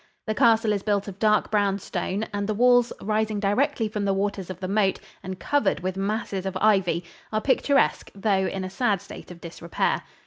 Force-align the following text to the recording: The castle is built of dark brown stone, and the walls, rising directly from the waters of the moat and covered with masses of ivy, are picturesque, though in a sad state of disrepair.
The 0.25 0.33
castle 0.33 0.73
is 0.73 0.81
built 0.81 1.07
of 1.07 1.19
dark 1.19 1.51
brown 1.51 1.77
stone, 1.77 2.23
and 2.33 2.47
the 2.49 2.55
walls, 2.55 2.91
rising 3.03 3.39
directly 3.39 3.87
from 3.87 4.03
the 4.03 4.15
waters 4.15 4.49
of 4.49 4.59
the 4.59 4.67
moat 4.67 4.99
and 5.21 5.39
covered 5.39 5.81
with 5.81 5.95
masses 5.95 6.47
of 6.47 6.57
ivy, 6.59 7.03
are 7.31 7.39
picturesque, 7.39 8.09
though 8.15 8.47
in 8.47 8.63
a 8.63 8.69
sad 8.71 8.99
state 8.99 9.29
of 9.29 9.39
disrepair. 9.39 10.01